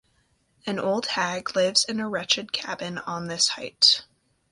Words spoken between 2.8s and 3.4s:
on